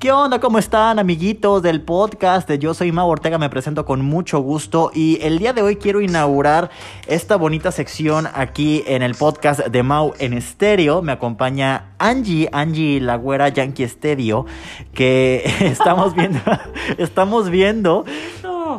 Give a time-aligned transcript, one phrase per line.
[0.00, 0.40] ¿Qué onda?
[0.40, 2.50] ¿Cómo están, amiguitos del podcast?
[2.52, 6.00] Yo soy Mau Ortega, me presento con mucho gusto y el día de hoy quiero
[6.00, 6.70] inaugurar
[7.06, 11.02] esta bonita sección aquí en el podcast de Mau en estéreo.
[11.02, 14.46] Me acompaña Angie, Angie la güera Yankee Estéreo,
[14.94, 16.40] que estamos viendo,
[16.96, 18.06] estamos viendo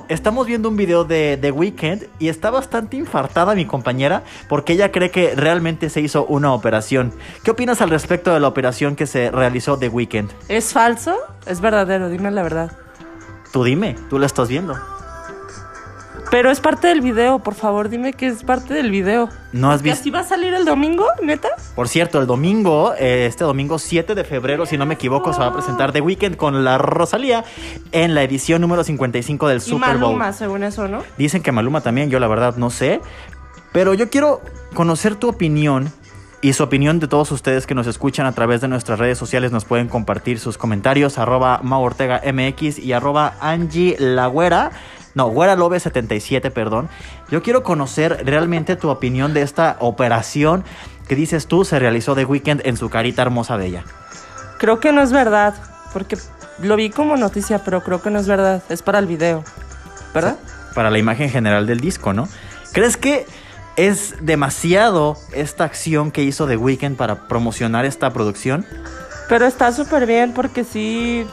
[0.09, 4.91] estamos viendo un video de The Weeknd y está bastante infartada mi compañera porque ella
[4.91, 7.13] cree que realmente se hizo una operación.
[7.43, 10.29] ¿Qué opinas al respecto de la operación que se realizó The Weeknd?
[10.47, 11.15] ¿Es falso?
[11.45, 12.09] ¿Es verdadero?
[12.09, 12.71] Dime la verdad.
[13.51, 14.75] Tú dime, tú la estás viendo.
[16.31, 19.27] Pero es parte del video, por favor, dime que es parte del video.
[19.51, 19.99] ¿No has visto?
[19.99, 21.49] ¿Así va a salir el domingo, neta?
[21.75, 25.41] Por cierto, el domingo, eh, este domingo 7 de febrero, si no me equivoco, se
[25.41, 27.43] va a presentar The Weeknd con la Rosalía
[27.91, 30.13] en la edición número 55 del Super Bowl.
[30.13, 31.03] Maluma, según eso, ¿no?
[31.17, 33.01] Dicen que Maluma también, yo la verdad no sé.
[33.73, 34.39] Pero yo quiero
[34.73, 35.91] conocer tu opinión
[36.39, 39.51] y su opinión de todos ustedes que nos escuchan a través de nuestras redes sociales.
[39.51, 44.71] Nos pueden compartir sus comentarios, arroba Mau Ortega MX y arroba Angie Lagüera.
[45.13, 46.89] No, Güera Lobe 77, perdón.
[47.29, 50.63] Yo quiero conocer realmente tu opinión de esta operación
[51.07, 53.83] que dices tú se realizó de Weekend en su carita hermosa de ella.
[54.57, 55.53] Creo que no es verdad,
[55.91, 56.17] porque
[56.61, 58.63] lo vi como noticia, pero creo que no es verdad.
[58.69, 59.43] Es para el video,
[60.13, 60.37] ¿verdad?
[60.75, 62.29] Para la imagen general del disco, ¿no?
[62.71, 63.25] ¿Crees que
[63.75, 68.65] es demasiado esta acción que hizo The Weeknd para promocionar esta producción?
[69.27, 71.25] Pero está súper bien porque sí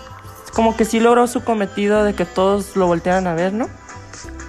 [0.52, 3.68] como que sí logró su cometido de que todos lo voltearan a ver, ¿no?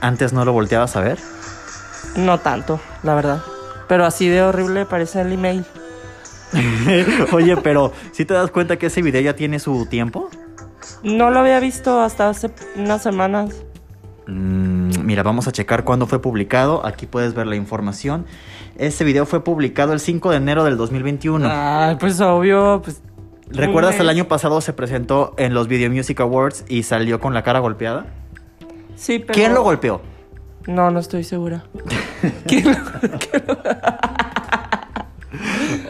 [0.02, 1.20] ¿Antes no lo volteabas a ver?
[2.16, 3.42] No tanto, la verdad.
[3.88, 5.66] Pero así de horrible parece el email.
[7.32, 10.30] Oye, pero ¿sí te das cuenta que ese video ya tiene su tiempo?
[11.04, 13.56] No lo había visto hasta hace unas semanas.
[14.28, 16.86] Mm, mira, vamos a checar cuándo fue publicado.
[16.86, 18.26] Aquí puedes ver la información.
[18.78, 21.48] Ese video fue publicado el 5 de enero del 2021.
[21.50, 23.02] Ah, pues obvio, pues
[23.50, 27.44] ¿Recuerdas el año pasado se presentó en los Video Music Awards y salió con la
[27.44, 28.06] cara golpeada?
[28.96, 29.34] Sí, pero...
[29.34, 30.02] ¿Quién lo golpeó?
[30.68, 31.64] No, no estoy segura.
[32.48, 32.78] ¿Quién lo,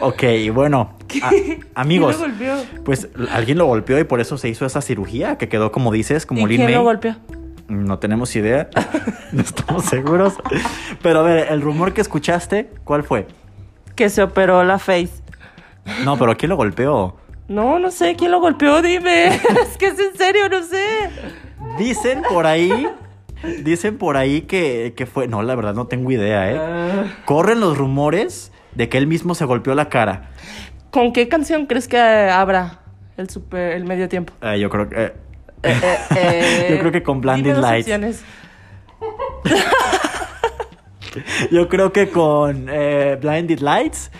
[0.00, 0.96] Ok, bueno,
[1.74, 2.82] amigos, ¿Quién lo golpeó?
[2.84, 6.24] pues alguien lo golpeó y por eso se hizo esa cirugía que quedó como dices,
[6.26, 7.16] como ¿Y quién lo golpeó?
[7.68, 8.68] No tenemos idea,
[9.32, 10.34] no estamos seguros.
[11.02, 13.26] Pero a ver, el rumor que escuchaste, ¿cuál fue?
[13.94, 15.10] Que se operó la face.
[16.04, 17.16] No, pero ¿quién lo golpeó?
[17.50, 19.26] No, no sé quién lo golpeó, dime.
[19.62, 21.10] es que es en serio, no sé.
[21.76, 22.88] Dicen por ahí.
[23.64, 25.26] Dicen por ahí que, fue.
[25.26, 26.56] No, la verdad no tengo idea, ¿eh?
[26.56, 27.06] Ah.
[27.24, 30.30] Corren los rumores de que él mismo se golpeó la cara.
[30.92, 32.82] ¿Con qué canción crees que abra
[33.16, 34.32] el super, el medio tiempo?
[34.42, 35.06] Eh, yo creo que.
[35.06, 35.12] Eh,
[35.64, 37.88] eh, yo creo que con Blinded Lights.
[41.50, 42.66] yo creo que con
[43.20, 44.12] Blinded Lights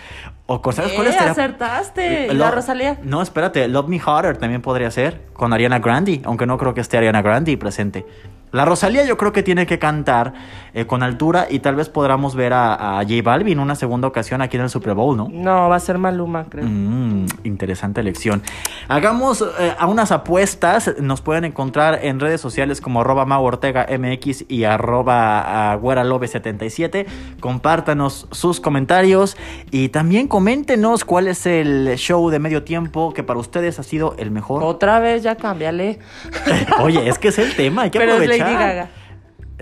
[0.53, 2.33] o cosas, ¿cuál acertaste!
[2.33, 2.97] ¿La Rosalía?
[3.03, 3.67] No, espérate.
[3.67, 5.21] Love Me Harder también podría ser.
[5.33, 6.21] Con Ariana Grande.
[6.25, 8.05] Aunque no creo que esté Ariana Grande presente.
[8.51, 10.33] La Rosalía yo creo que tiene que cantar
[10.73, 14.41] eh, con altura y tal vez podamos ver a, a, J Balvin una segunda ocasión
[14.41, 15.29] aquí en el Super Bowl, ¿no?
[15.31, 16.65] No, va a ser Maluma, creo.
[16.65, 18.41] Mm, interesante elección.
[18.89, 20.93] Hagamos eh, a unas apuestas.
[20.99, 27.05] Nos pueden encontrar en redes sociales como arroba Mau Ortega MX y arroba Güeralobe77.
[27.39, 29.37] Compártanos sus comentarios
[29.71, 34.15] y también coméntenos cuál es el show de medio tiempo que para ustedes ha sido
[34.17, 34.63] el mejor.
[34.63, 35.99] Otra vez ya cámbiale.
[36.81, 38.40] Oye, es que es el tema, hay que aprovechar.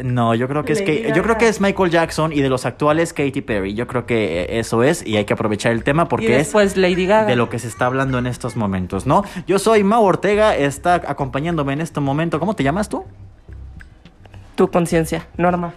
[0.04, 2.66] No, yo creo que es que yo creo que es Michael Jackson y de los
[2.66, 3.74] actuales Katy Perry.
[3.74, 7.26] Yo creo que eso es y hay que aprovechar el tema porque es Lady Gaga.
[7.28, 9.24] de lo que se está hablando en estos momentos, ¿no?
[9.46, 12.40] Yo soy Mau Ortega, está acompañándome en este momento.
[12.40, 13.04] ¿Cómo te llamas tú?
[14.56, 15.74] Tu conciencia, Norma.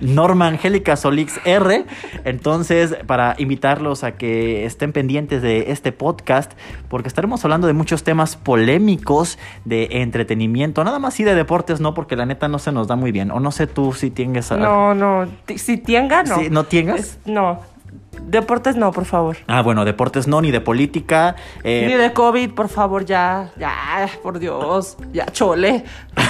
[0.00, 1.84] Norma Angélica Solix R.
[2.24, 6.52] Entonces, para invitarlos a que estén pendientes de este podcast,
[6.88, 11.94] porque estaremos hablando de muchos temas polémicos de entretenimiento, nada más y de deportes, no,
[11.94, 13.30] porque la neta no se nos da muy bien.
[13.30, 14.50] O no sé tú si tienes.
[14.50, 15.26] No, no.
[15.56, 16.38] Si tienga, no.
[16.50, 17.18] ¿No tienes?
[17.24, 17.73] no.
[18.22, 19.36] Deportes no, por favor.
[19.46, 21.36] Ah, bueno, deportes no, ni de política.
[21.62, 25.84] Eh, ni de COVID, por favor, ya, ya, por Dios, ya chole.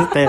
[0.00, 0.28] Este,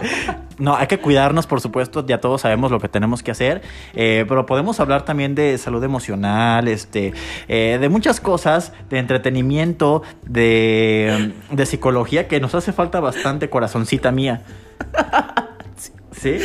[0.60, 3.62] no, hay que cuidarnos, por supuesto, ya todos sabemos lo que tenemos que hacer,
[3.94, 7.14] eh, pero podemos hablar también de salud emocional, este,
[7.48, 14.12] eh, de muchas cosas, de entretenimiento, de, de psicología, que nos hace falta bastante, corazoncita
[14.12, 14.42] mía.
[16.12, 16.38] ¿Sí?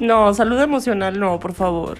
[0.00, 1.98] No, salud emocional no, por favor.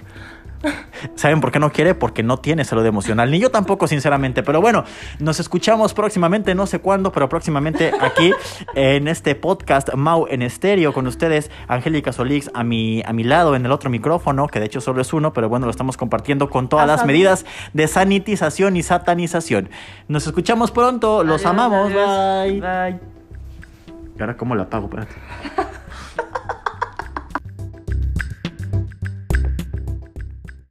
[1.15, 1.93] ¿Saben por qué no quiere?
[1.93, 3.29] Porque no tiene salud emocional.
[3.29, 4.43] Ni yo tampoco, sinceramente.
[4.43, 4.83] Pero bueno,
[5.19, 8.31] nos escuchamos próximamente, no sé cuándo, pero próximamente aquí
[8.75, 13.55] en este podcast Mau en estéreo con ustedes, Angélica Solix a mi, a mi lado
[13.55, 16.49] en el otro micrófono, que de hecho solo es uno, pero bueno, lo estamos compartiendo
[16.49, 19.69] con todas las medidas de sanitización y satanización.
[20.07, 22.61] Nos escuchamos pronto, los Adiós, amamos, adiós.
[22.61, 22.61] bye.
[22.61, 22.99] Bye.
[24.17, 24.85] ¿Y ahora cómo la apago?
[24.85, 25.66] Espérate.